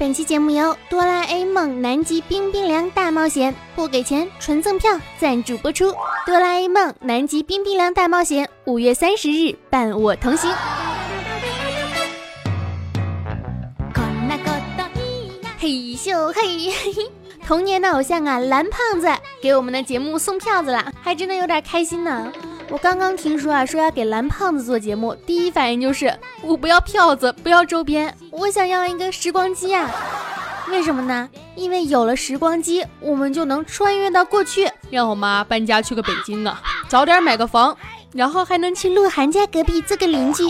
[0.00, 5.94] 本期节目由哆啦 A 梦南极冰冰凉大冒险不给钱纯赠票赞助播出。
[6.24, 10.50] 哆啦 A 梦南极冰冰凉大冒险五月三十日伴我同行。
[15.60, 16.72] 嘿咻嘿，
[17.46, 19.06] 童年的偶像啊，蓝胖子
[19.42, 22.32] 给我们的节目送票子了，还真的有点开心呢。
[22.70, 29.90] 我刚刚听说啊，说要给蓝胖子做节目，第一反应就是我不要票子，不要周边，我想要一个时光机啊！
[30.70, 31.28] 为什么呢？
[31.56, 37.76] 因为有了时光机，我们就能穿越到过去，让我妈搬家去个北京啊，早点买个房，
[38.12, 40.44] 然后还能去鹿晗家隔壁做个邻居。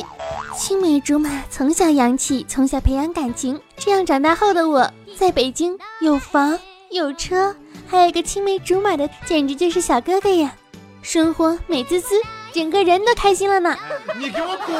[0.55, 4.91] 青梅竹马，从小养起，从小培养感情，这样长大后的我。
[5.17, 6.59] 在北京有房
[6.91, 10.55] 有车，还有一个青梅竹马的，简直就是小哥哥呀！
[11.03, 12.15] 生活美滋滋，
[12.53, 13.75] 整个人都开心了呢。
[14.19, 14.77] 你给我滚！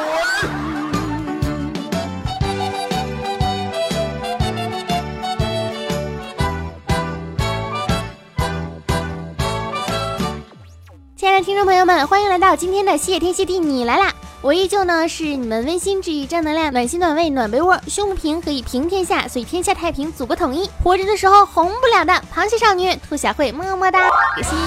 [11.15, 14.13] 亲爱的听众朋友们，欢迎来到今天的谢天谢地你来啦！
[14.43, 24.09] 我依旧呢是你们温馨治愈正能量暖心暖胃暖被窝胸不平可以平天下所以天下太平祖国统一活着的时候红不了的螃蟹少女兔小慧么么哒。
[24.41, 24.57] 今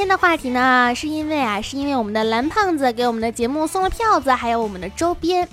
[0.00, 5.46] 今天的话题呢是因为啊是因为我们的蓝胖子给我们的节目送了票子还有我们的周边，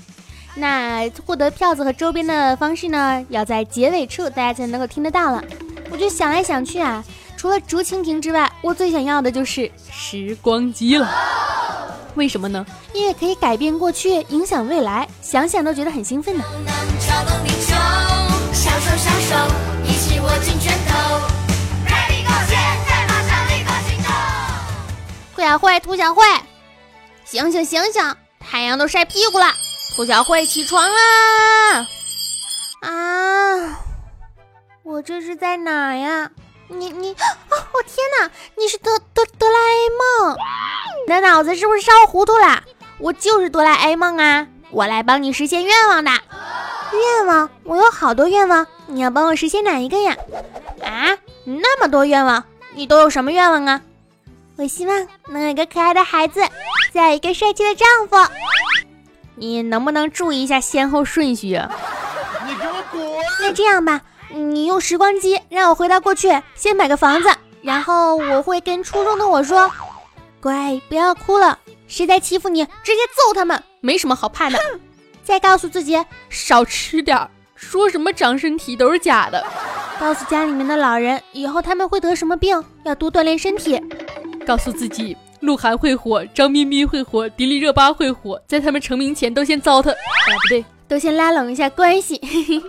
[0.56, 5.44] 那获得票子和周边的方式呢要在结尾处大家才能够听得到了。
[5.92, 7.04] 我就想来想去啊。
[7.36, 11.14] 除了竹蜻蜓之外，我最想要的就是时光机了。
[12.16, 12.66] 为什么呢？
[12.94, 16.46] 因为可以改变过去，影响未来，想想都觉得很兴奋呢。
[25.48, 26.26] 小慧，兔小慧，
[27.24, 29.54] 醒醒醒醒，太阳都晒屁股了。
[29.96, 31.88] 兔小慧，起床啦！
[32.82, 33.80] 啊，
[34.84, 36.30] 我这是在哪呀？
[36.68, 37.24] 你你啊！
[37.50, 38.30] 我天哪！
[38.58, 40.38] 你是哆哆哆啦 A 梦？
[41.06, 42.64] 你的脑子是不是烧糊涂了？
[43.00, 44.48] 我就是哆啦 A 梦啊！
[44.72, 46.12] 我来帮你实现愿望的。
[46.12, 47.50] 愿望？
[47.64, 50.18] 我有好多愿望，你要帮我实现哪一个呀？
[50.84, 51.18] 啊？
[51.46, 52.44] 那么多愿望，
[52.74, 53.82] 你都有什么愿望啊？
[54.58, 56.42] 我希望能有一个可爱的孩子，
[56.92, 58.34] 再有一个帅气的丈夫。
[59.36, 61.70] 你能不能注意一下先后顺序啊？
[62.48, 63.02] 你给我滚！
[63.40, 64.02] 那这样吧。
[64.30, 67.30] 你用时光机让我回到过去，先买个房子，
[67.62, 69.72] 然后我会跟初中的我说
[70.42, 74.60] ：“乖，不要哭了，谁在欺负你，直接揍他们，没什么好怕的。”
[75.24, 79.46] 再告诉自己少吃点，说什么长身体都是假的。
[80.00, 83.82] 告诉家里面的老人，以后他们会得什么病，要多锻炼身体。
[84.48, 89.92] 告诉自己，鹿晗会火，张彬彬会火，迪丽热巴会火，在他们成名前都先糟蹋。
[89.92, 89.96] 啊，
[90.42, 92.16] 不对，都先拉拢一下关系。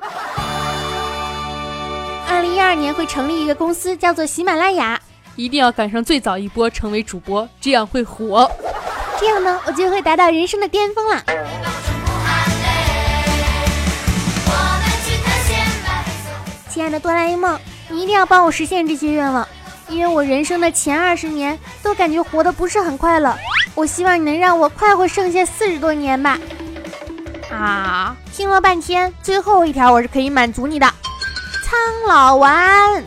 [2.28, 5.00] 二零一二年会成立一个公司，叫做喜马拉雅，
[5.36, 8.50] 一定要赶上最早一波，成为主播，这样会火。
[9.20, 11.22] 这样呢，我就会达到人生的巅峰了。
[16.68, 17.56] 亲爱的哆啦 A 梦，
[17.88, 19.46] 你一定要帮我实现这些愿望，
[19.88, 23.34] 因为我人生的前二十年都感觉活得不是很快乐。
[23.74, 26.38] 我希望你能让我快活剩下四十多年吧。
[27.50, 30.86] 啊，听了半天，最后一条我是可以满足你的。
[31.64, 33.02] 苍老丸，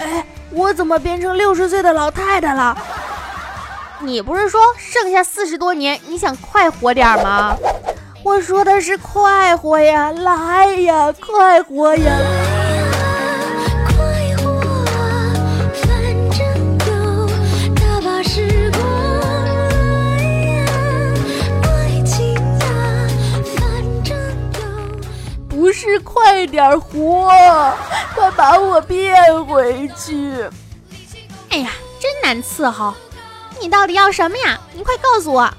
[0.00, 2.76] 哎，我怎么变成六十岁的老太太了？
[4.00, 7.56] 你不是说剩下四十多年，你想快活点吗？
[8.24, 12.12] 我说的是快活呀，来呀，快活呀！
[26.38, 27.28] 快点活，
[28.14, 30.40] 快把我变回去！
[31.48, 32.94] 哎呀，真难伺候！
[33.60, 34.56] 你到底要什么呀？
[34.72, 35.52] 你快告诉我！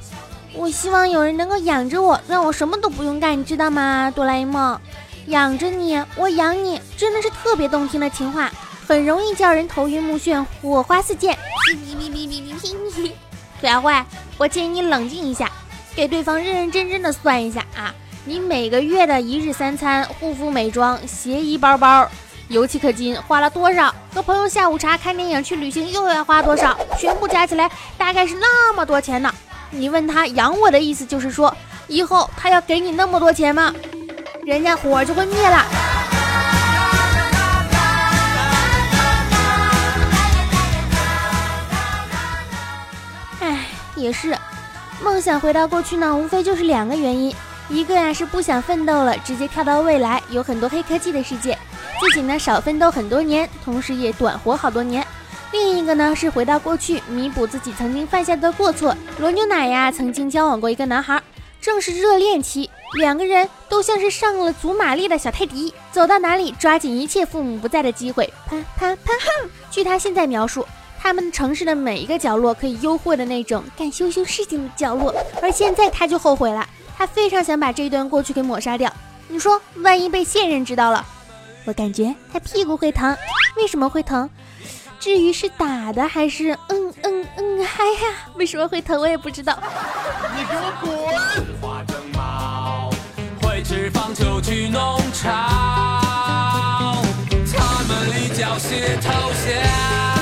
[0.54, 4.10] 我希望有人能够养着我，让我什么都不用干，你知道吗？
[4.16, 4.80] 哆啦 A 梦，
[5.26, 8.50] 养着你，我养你，真的是特别动听的情话，
[8.88, 11.38] 很容易叫人头晕目眩，火花四溅。
[13.62, 13.94] 兔小慧，
[14.38, 15.52] 我建议你冷静一下，
[15.94, 17.94] 给对方认认真真的算一下啊！
[18.30, 22.08] 你每个月的一日三餐、护肤美妆、鞋衣包包、
[22.50, 23.92] 油漆氪金花了多少？
[24.14, 26.78] 和朋友下午茶、看电影、去旅行又要花多少？
[26.96, 27.68] 全部加起来
[27.98, 29.34] 大概是那么多钱呢。
[29.72, 31.52] 你问他养我的意思就是说，
[31.88, 33.74] 以后他要给你那么多钱吗？
[34.46, 35.66] 人家火就会灭了。
[43.40, 43.66] 哎，
[43.96, 44.38] 也是，
[45.02, 47.36] 梦想回到过去呢，无非就是两个原因，
[47.70, 51.58] 一个呀是不想奋斗了，直接跳到未来，有很多黑科技的世界，
[52.00, 55.04] 自己呢少奋斗很多年，同时也短活好多年；
[55.52, 58.96] 另一个呢是回到过去，弥补自己曾经犯下的过错。
[59.20, 61.22] 罗牛奶呀，曾经交往过一个男孩，
[61.62, 62.68] 正是热恋期，
[62.98, 69.50] 两个人都像是上了祖玛丽的小泰迪，走到哪里抓紧一切父母不在的机会，啪啪啪哼。
[69.70, 70.66] 据他现在描述。
[71.02, 76.68] 他们城市的每一个角落可以幽会的那种干羞羞事情的角落，而现在他就后悔了，
[77.00, 78.94] 他非常想把这一段过去给抹杀掉。
[79.30, 81.06] 你说，万一被现任知道了，
[81.64, 83.16] 我感觉他屁股会疼。
[83.56, 84.30] 为什么会疼？
[85.00, 88.18] 至于是打的还是嗯嗯嗯嗨呀？
[88.36, 89.00] 为什么会疼？
[89.00, 89.58] 我也不知道。
[90.36, 90.92] 你给我滚！
[93.42, 95.32] 会吃棒球去农场，
[97.56, 100.19] 他们一脚鞋投降。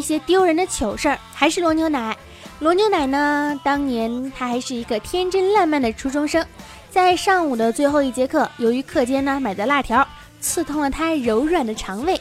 [0.00, 2.16] 一些丢人的糗事儿，还是罗牛奶。
[2.58, 6.42] 罗牛奶呢，当年他还是一个天真烂漫的初中生，
[6.90, 10.06] 在上午的最后一节课，由于课间呢买的辣条
[10.40, 12.18] 刺痛了他柔软的肠胃，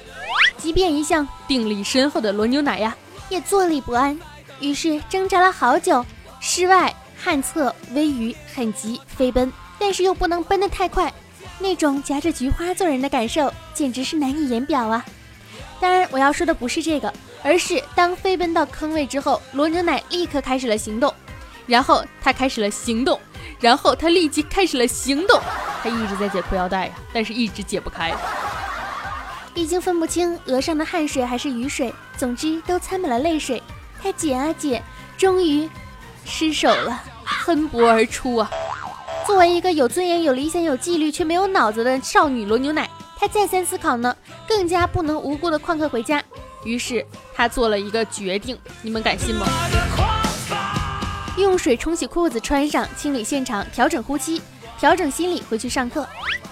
[0.58, 2.94] 即便一向定力深厚的罗牛奶呀，
[3.30, 4.20] 也坐立不安。
[4.60, 6.06] 于是挣扎了好久，
[6.42, 9.50] 室外旱厕微雨很急飞奔，
[9.80, 11.14] 但是又不能奔得太快，
[11.60, 15.06] 那种夹着菊花做人的感受，简直是难以言表啊。
[15.80, 21.14] 当然，我要说的不是这个，而是当飞奔到坑位之后，罗牛奶立刻开始了行动，
[21.66, 23.20] 然后他开始了行动，
[23.60, 25.40] 然后他立即开始了行动，
[25.82, 28.14] 他一直在解裤腰带呀，但是一直解不开，
[29.54, 33.62] 已经分不清额上的汗水还是雨水，总之都掺满了泪水。
[34.02, 34.82] 他解啊解，
[35.18, 35.70] 终于
[36.24, 37.04] 失手了，
[37.44, 38.50] 喷薄而出啊！
[39.28, 42.90] 作为一个有尊严、有理想、有纪律却没有脑子的少女罗牛奶。
[43.18, 44.16] 她再三思考呢，
[44.48, 46.24] 更加不能无辜的旷课回家。
[46.64, 49.46] 于是他做了一个决定，你们敢信吗？
[51.38, 54.42] 用水冲洗裤子，穿上，清理现场，调整呼吸，
[54.78, 56.06] 调整心理，回去上课。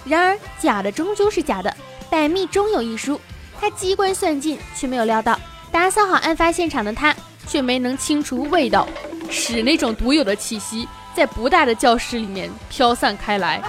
[0.04, 1.76] 然而假的终究是假的，
[2.08, 3.20] 百密终有一疏。
[3.60, 5.38] 他机关算尽，却没有料到，
[5.70, 7.14] 打扫好案发现场的他，
[7.46, 8.88] 却没能清除味道，
[9.28, 13.60] 使那种独有的气息在不大的教室里面飘散开来。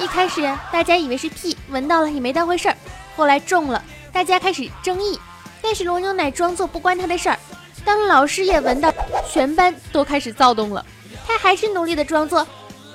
[0.00, 0.42] 一开始
[0.72, 2.76] 大家以为是屁，闻到了也没当回事儿。
[3.14, 3.80] 后来中了，
[4.12, 5.16] 大家开始争议。
[5.64, 7.38] 但是罗牛奶装作不关他的事儿。
[7.84, 8.92] 当老师也闻到，
[9.32, 10.84] 全班都开始躁动了。
[11.26, 12.46] 他还是努力的装作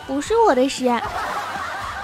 [0.06, 0.86] 不是我的屎，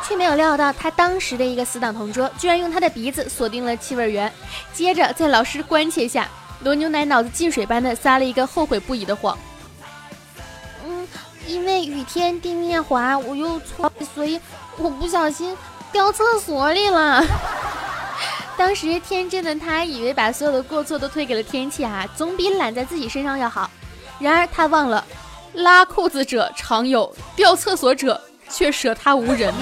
[0.03, 4.31] 却没有料到他当时的一个死党同桌居然用他的鼻子锁定了气味源。
[4.73, 6.27] 接着在老师关切下，
[6.63, 9.37] 罗牛奶脑子进水般的撒了一个后悔不已的谎。
[10.83, 11.07] 嗯，
[11.47, 14.41] 因为雨天地面滑，我又错，所以。
[14.77, 15.55] 我不小心
[15.93, 17.23] 掉厕所里了。
[18.65, 23.69] 当时天真的他以为把所有的过错都推给了天气啊，总比揽在自己身上要好。
[24.17, 25.05] 然而他忘了，
[25.53, 28.19] 拉裤子者常有，掉厕所者
[28.49, 29.53] 却舍他无人。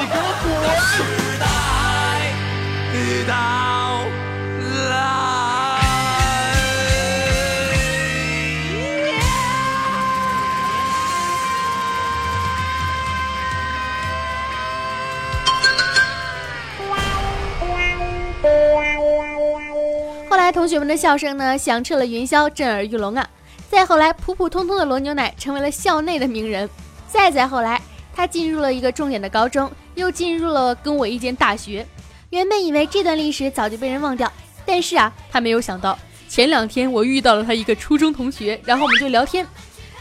[20.54, 23.28] 同学们的笑声呢，响彻了云霄，震耳欲聋啊！
[23.72, 26.70] 再后来，普普通通的罗牛奶成为了校内的名人。
[27.08, 27.82] 再再后来，
[28.16, 31.84] 他进入了一个重点的高中，又进入了跟我一间大学。
[32.30, 34.32] 原本以为这段历史早就被人忘掉，
[34.64, 35.98] 但是啊，他没有想到，
[36.30, 39.48] 前两天我遇到了他一个初中同学，然后我们就聊天，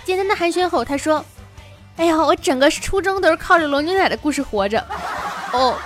[0.04, 1.24] 简单的寒暄后，他说
[1.96, 4.84] ：“哎呀，我整个初中都是靠着罗牛奶的故事活着。”
[5.54, 5.78] 哦，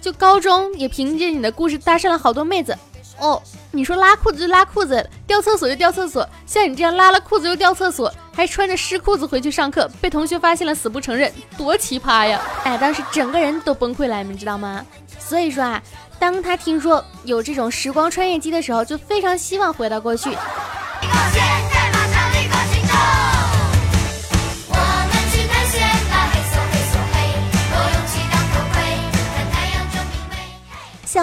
[0.00, 2.74] 就高中也凭借你的故事搭讪了好多妹子。
[3.18, 12.40] 哦，你说拉裤子就拉裤子，掉厕所就掉厕所，像你这样拉了裤子又掉厕所，还穿着湿裤子回去上课，被同学发现了死不承认，多奇葩呀！
[12.64, 14.84] 哎，当时整个人都崩溃了，你们知道吗？
[15.18, 15.82] 所以说啊，
[16.18, 20.30] 当他听说有这种时光穿越机的时候，就非常希望回到过去。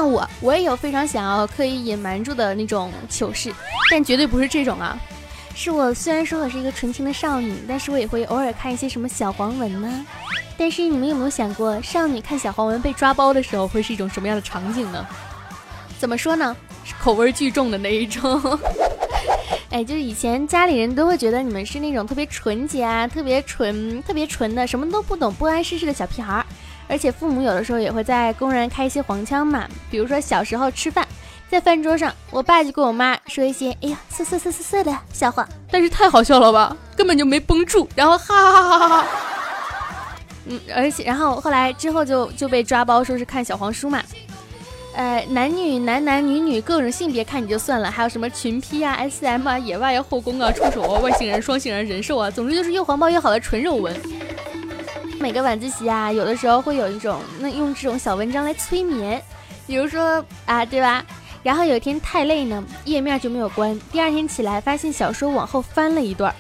[0.06, 3.52] 像我，我也有非常想要刻意隐瞒住的那种糗事，
[3.90, 4.96] 但绝对不是这种啊！
[5.56, 10.06] 是我虽然说我是一个纯情的少女，但是我也会偶尔看一些什么小黄文呢。
[10.60, 15.04] 但是你们有没有想过，少女看小黄文被抓包的时候会是一种什么样的场景呢？
[15.98, 16.56] 怎么说呢？
[16.84, 18.60] 是口味巨重的那一种。
[19.72, 26.46] 哎，就是以前家里人都会觉得你们是那种特别纯洁啊、特别纯、特别纯的，什么都不懂、不谙世事的小屁孩儿。
[26.88, 31.08] 而且父母有的时候也会在公然开一些黄腔嘛，比如说小时候吃饭，
[31.50, 39.08] 在饭桌上，我爸就跟我妈说一些“哎呀，色色色色色”的笑话，但是太好笑了吧，根本就没绷住，然后哈哈哈哈哈哈。
[40.48, 44.04] 嗯，而且然后后来之后就就被抓包，说是看小黄书嘛。
[44.96, 53.94] 呃，男女男男女女各种性别看你就算了，还有什么群批啊、SM 啊、野外啊、后宫啊、触手啊、外星人、双性人、人兽啊，总之就是又黄暴又好的纯肉文。
[55.26, 59.20] 每个晚自习啊，有的时候会有一种那用这种小文章来催眠，
[59.66, 61.04] 比如说啊，对吧？
[61.42, 63.76] 然后有一天太累呢，页面就没有关。
[63.92, 66.32] 第二天起来发现小说往后翻了一段，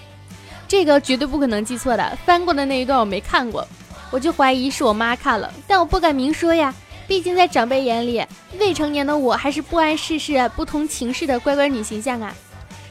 [0.67, 3.67] 这个绝对不可能记错的，翻过的那一段我没看过，
[4.11, 6.71] 我就怀疑是我妈看了，但我不敢明说呀，
[7.07, 8.23] 毕竟在长辈眼里，
[8.59, 12.31] 未成年的我还是不谙世事、不通情事的乖乖女形象啊。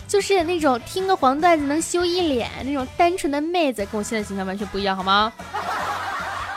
[0.06, 5.32] 就是那种听个黄段子能羞一脸那种单纯的妹子，跟我现在形象完全不一样，好吗？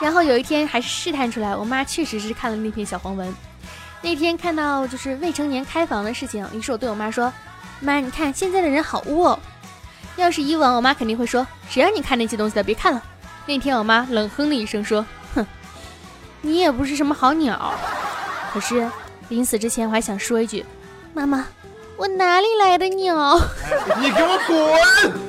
[0.00, 3.34] 然后有一天还是试探出来，我妈确实是看了那篇小黄文。
[4.00, 7.32] 那天看到就是未成年开房的事情，于是我对我妈说
[7.80, 9.38] ：“妈，你看现在的人好污哦。”
[10.16, 12.62] 要是以往，我妈肯定会说：“谁让你看那些东西的？
[12.62, 13.02] 别看了。”
[13.46, 15.46] 那天我妈冷哼了一声说：“哼，
[16.42, 17.74] 你也不是什么好鸟。
[18.52, 18.88] ”可是
[19.28, 20.64] 临死之前我还想说一句
[21.12, 21.44] ：“妈妈。”
[21.98, 23.36] 我哪里来的鸟？
[24.00, 25.27] 你给我滚！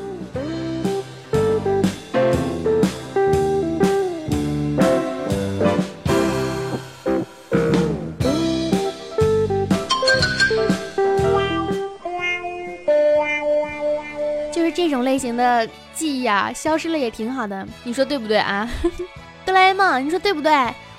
[15.40, 18.70] 的记忆啊，消失了也挺好的，你说对不对啊？
[19.46, 20.52] 哆啦 A 梦，你说对不对？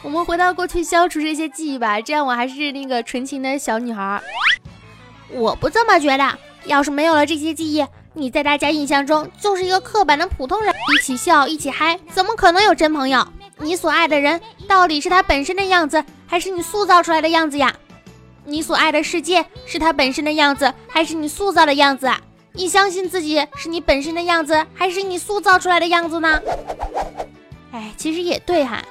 [0.03, 4.21] 我们回到过去，消除这些记忆吧，这样我还是那个纯情的小女孩。
[5.29, 6.39] 我不这么觉得。
[6.67, 7.83] 要是没有了这些记忆，
[8.13, 10.71] 你在大家印象中就是一个刻板的普通人。
[10.75, 13.27] 一起笑，一起嗨，怎么可能有真朋友？
[13.57, 17.75] 你所爱的人到底是他本身的样子，还是你塑造出来的样子呀？
[18.45, 22.11] 你所爱的世界是他本身的样子，还是你塑造的样子？
[22.61, 26.39] 你相信自己是你本身的样子，还是你塑造出来的样子呢？
[27.73, 28.85] 哎，其实也对哈。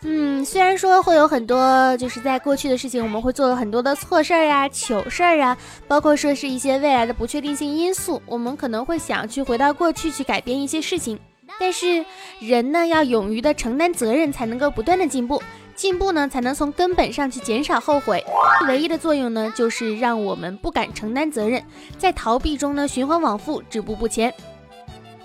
[0.00, 5.54] 嗯，虽然说会有很多，就是在过去的事情，我们会做了很多的错事儿啊、糗事儿啊，
[5.86, 11.20] 包括说是一些未来的不确定性因素，我们可能会想去回到过去去改变一些事情。
[11.60, 12.02] 但是
[12.40, 15.42] 人呢，要勇于的承担责任，才能够不断的进步，
[15.74, 18.24] 进步呢，才能从根本上去减少后悔。
[18.68, 21.64] 唯一的作用呢，就是让我们不敢承担责任，
[21.98, 24.32] 在逃避中呢循环往复，止步不前，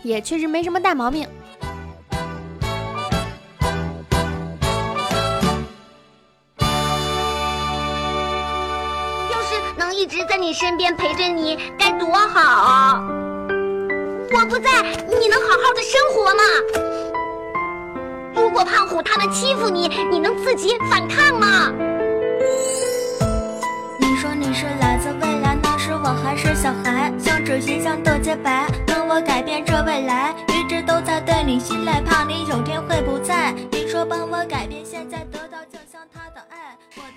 [0.01, 1.27] 也确实没什么大毛病。
[9.31, 13.03] 要是能一直在你身边陪着你，该多好！
[14.29, 16.96] 我不在，你能好好的生活吗？
[18.37, 21.71] 如果胖虎他们欺负你，你能自己反抗吗？
[23.99, 33.53] 你说你是来自未来，那时我还是小孩，像纸一样的洁白，能我改变这未来，一直都在对你信赖，怕你有天会不在。
[33.71, 35.26] 你说帮我改变现在，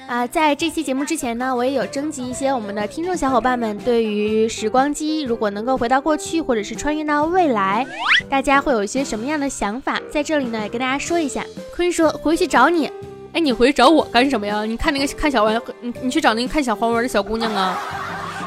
[0.06, 7.86] 啊，在这期节目之前呢，我也有征集一些我们的听众小伙伴们对于时光机如果能够回到过去，或者是穿越到未来，
[8.28, 10.00] 大家会有一些什么样的想法？
[10.10, 11.44] 在这里呢，也跟大家说一下。
[11.76, 12.90] 坤说回去找你，
[13.32, 14.64] 哎，你回去找我干什么呀？
[14.64, 17.78] 你看那个看小玩，你你去找那个看小黄文的小姑娘啊。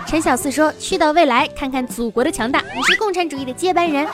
[0.05, 4.05] 陈小四说去到未来看看祖国的强大，你是共产主义的接班人。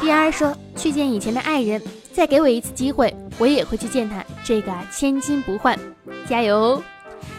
[0.00, 1.80] 第二说去见以前的爱人，
[2.14, 5.76] 再给我一次机会，我也会去见他，这个千金不换。
[6.28, 6.80] 加油！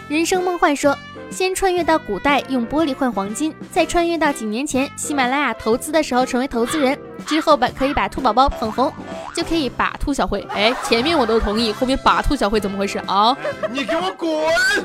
[0.09, 0.95] 人生梦幻说，
[1.31, 8.91] 先穿越到古代用玻璃换黄金，再穿越到几年前喜马拉雅投资的时候成为投资人，之后把可以把兔宝宝捧红，
[9.33, 10.45] 就可以把兔小慧。
[10.51, 13.35] 哎，前面我都同意，后面把兔小慧怎么回事啊？
[13.71, 14.29] 你给我滚！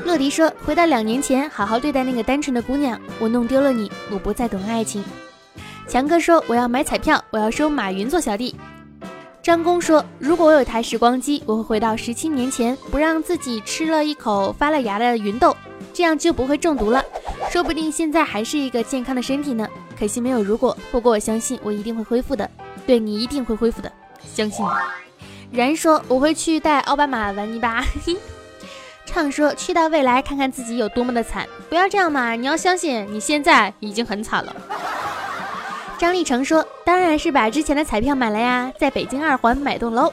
[0.05, 2.99] 乐迪说，回到两年前，好好对待那个单纯的姑娘。
[3.19, 5.03] 我弄丢了你，我不再懂爱情。
[5.87, 8.55] 强哥说，我要买彩票，我要收马云做小弟。
[9.43, 15.55] 张工说：“如果我有台时光机，我会回到十七年前，不让自己吃了一口发了芽的芸豆，
[15.91, 17.03] 这样就不会中毒了。
[17.49, 19.67] 说不定现在还是一个健康的身体呢。
[19.97, 20.77] 可惜没有如果。
[20.91, 22.47] 不过我相信我一定会恢复的。
[22.85, 23.91] 对你一定会恢复的，
[24.23, 24.69] 相信你。”
[25.57, 27.83] 然说：“我会去带奥巴马玩泥巴。
[29.07, 32.33] ”畅说：“去到未来看看自己有多么的惨，不要这样嘛！
[32.33, 34.55] 你要相信你现在已经很惨了。”
[36.01, 40.11] 张立成说：“当然是把之前的彩票买了呀，在北京二环买栋楼。”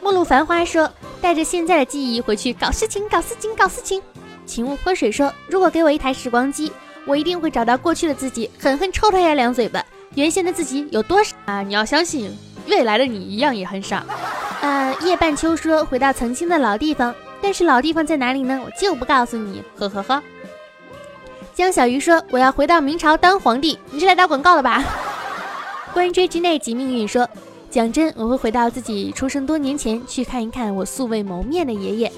[0.00, 0.88] 末路繁花说
[1.20, 4.00] ：“带着现在的记忆回去搞事情，搞事情，搞事情。”
[4.46, 6.70] 请勿泼水说：“如果给我一台时光机，
[7.04, 9.84] 我一定会找到过去的自己，狠狠抽他一两嘴巴。
[10.14, 11.60] 原先的自己有多傻啊？
[11.60, 12.32] 你要相信，
[12.68, 14.04] 未来的你一样也很傻。
[14.60, 18.62] 呃，叶半秋说回到曾经的老地方，但是老地方在哪里呢？
[18.64, 19.60] 我就不告诉你。
[19.76, 20.22] 呵呵呵。
[21.52, 24.84] 江小鱼说我要回到明朝当皇帝，你是来打广告的吧？
[25.96, 27.26] 关于追之内及命运说。
[27.70, 32.12] 讲真，我会回到自己出生多年前去看一看我素未谋面的爷爷。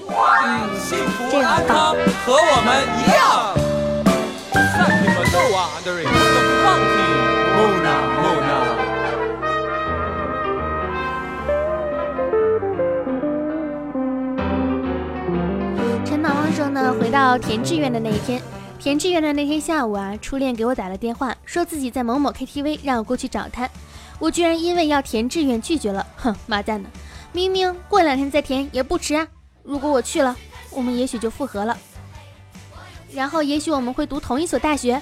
[1.31, 1.95] 这很棒，
[2.25, 3.55] 和我们一样。
[16.03, 18.41] 陈老王说呢，回到填志愿的那一天，
[18.79, 23.69] 填志愿的那天下午啊，初恋给我打了电话，说自己在某某 KTV，让我过去找他。
[24.19, 26.89] 我居然因为要填志愿拒绝了，哼，妈蛋的！
[27.33, 29.27] 明明过两天再填也不迟啊。
[29.63, 30.33] 如果我去了，
[30.71, 31.77] 我们也许就复合了，
[33.11, 35.01] 然后也许我们会读同一所大学，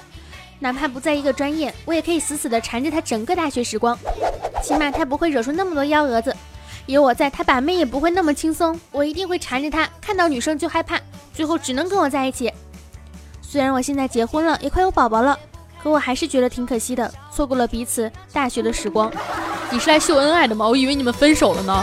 [0.58, 3.96] 哪怕不在一个专业，我也可以死死的缠着他整个大学时光，
[4.60, 6.34] 起码他不会惹出那么多幺蛾子。
[6.86, 8.78] 有我在，他把妹也不会那么轻松。
[8.90, 11.00] 我一定会缠着他，看到女生就害怕，
[11.32, 12.52] 最后只能跟我在一起。
[13.50, 15.38] 虽然我现在结婚了，也快有宝宝了。
[15.82, 19.10] 可我还是觉得挺可惜的，错过了彼此大学的时光。
[19.70, 20.68] 你是来秀恩爱的吗？
[20.68, 21.82] 我以为你们分手了呢。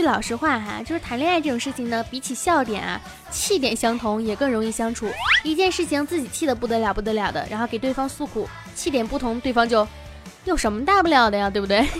[0.00, 2.98] 句老实话哈，就是谈恋爱这种事情呢，比起笑点啊，
[3.30, 5.06] 气点相同也更容易相处。
[5.44, 9.86] 一件事情自己气得不得了不得了的，然后给对方诉苦，气点不同，对方就
[10.44, 11.86] 有什么大不了的呀，对不对？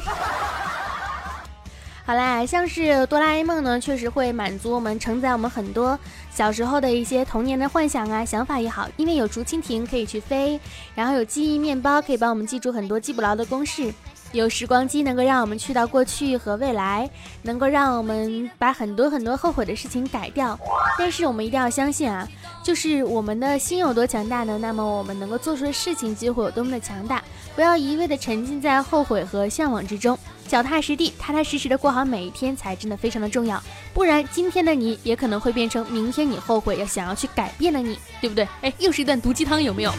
[2.06, 5.98] 好啦，像是哆啦 A 梦呢，确实会满足我们承载我们很多
[6.32, 10.58] 小时候的一些童年的幻想啊、想法也好，因为有竹蜻蜓可以去飞，
[10.94, 13.92] 然后有记忆面包可以帮我们记住很多记不牢的公式。
[14.32, 17.08] 有时光机能够让我们去到过去和未来，
[17.42, 20.58] 能够让我们把很多很多后悔的事情改掉。
[20.98, 22.28] 但是我们一定要相信啊，
[22.62, 24.56] 就是我们的心有多强大呢？
[24.58, 27.22] 那么我们能够做出的事情就会有多么的强大。
[27.56, 30.16] 不要一味的沉浸在后悔和向往之中，
[30.46, 33.60] 脚踏实地、踏踏实实的过好每一天才真的非常的重要。
[33.92, 38.46] 不然今天的你也可能会变成明天你后悔要想要去改变的你，对不对？
[38.62, 39.92] 哎，又是一段毒鸡汤，有没有？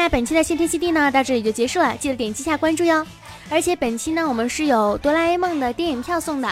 [0.00, 3.06] 那本期的先天基地呢，到这里就结束了，记得点击下关注哟。
[3.50, 6.50] 而且本期呢，我们是有哆啦 A 梦的电影票送的，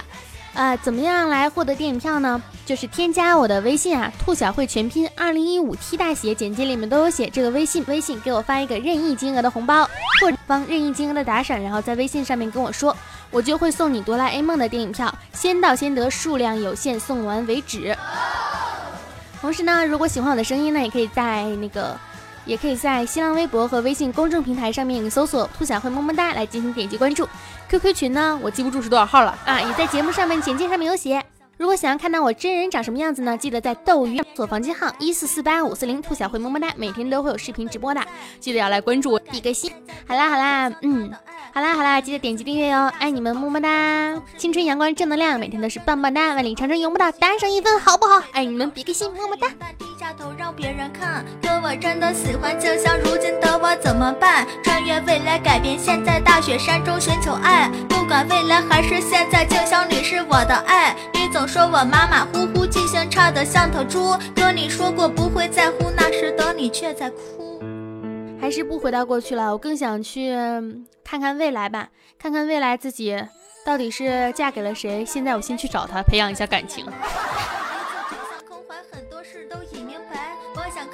[0.53, 2.43] 呃，怎么样来获得电影票呢？
[2.67, 9.89] 就是添加我的微信啊，兔小慧全拼二零一五 T 大写，简介里面都有写这个微信，微信给我发一个任意金额的红包，
[10.21, 12.95] 或者方任意金额的打赏，然后在微信上面跟我说，
[13.31, 17.97] 我就会送你哆啦 A 梦的电影票，先到先得，数量有限，送完为止。
[19.41, 21.99] 同时呢，如果喜欢我的声音呢，也可以在那个。
[22.49, 27.29] 也可以在新浪微博和微信公众平台上面搜索“兔小慧么么哒”来进行点击关注。
[27.69, 31.23] QQ 群呢，我记不住是多少号了啊，也在节目上面简介上面有写。
[31.59, 33.37] 如果想要看到我真人长什么样子呢？
[33.37, 38.01] 记得在斗鱼搜索房间号一四四八五四零，兔小慧么么哒，每天都会有视频直播的，
[38.39, 39.73] 记得要来关注我，比个心。
[40.07, 41.13] 好啦好啦，嗯。
[41.53, 44.23] 好啦好啦，记得点击订阅哟，爱你们么么哒！
[44.37, 48.23] 青春阳光正能量，每天都是棒棒哒，万里长城永不倒，单上一分好不好？
[48.33, 49.49] 爱你们，比个心，么么哒！
[49.77, 54.47] 低下头让别人看，可我真的喜欢，就像如今的我怎么办？
[54.63, 60.95] 穿越未来，改变现在，大雪山中寻求爱，不管未来还是现在，就像你是我的爱。
[61.29, 67.63] 你总说我马马虎虎，记性差的像头猪，跟你说过不会在乎，那时的你却在哭。
[68.41, 70.35] 还是不回到过去了，我更想去
[71.05, 73.23] 看看未来吧，看看未来自己
[73.63, 75.05] 到底是嫁给了谁。
[75.05, 76.87] 现在我先去找他，培养一下感情。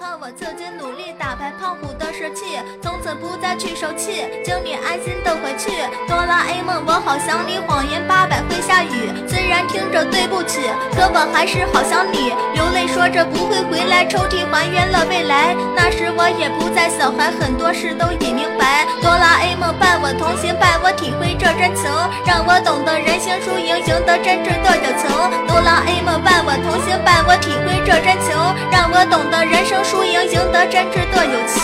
[0.00, 5.70] 靠我曾经努力打败胖虎的士气，从此不再去受气，请你安心的回去。
[6.09, 9.12] 哆啦 A 梦，我好想你，谎言八百会下雨。
[9.28, 12.35] 虽然听着对不起，可我还是好想你。
[12.54, 15.54] 流泪说着不会回来，抽屉还原了未来。
[15.76, 18.87] 那时我也不再小孩，很多事都已明白。
[19.02, 21.87] 哆啦 A 梦伴我同行，伴我体会这真情，
[22.26, 25.07] 让我懂得人性输赢，赢得真挚的友情。
[25.46, 28.34] 哆啦 A 梦伴我同行，伴我体会这真情，
[28.72, 30.14] 让我懂得人生输赢。
[30.24, 31.60] 赢得真挚的友情，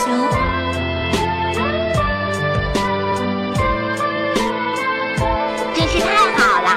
[5.74, 6.06] 真是太
[6.36, 6.68] 好了！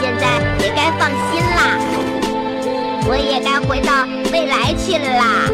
[0.00, 0.24] 现在。
[0.60, 1.78] 也该放心啦，
[3.06, 5.48] 我也该回到未来去了啦。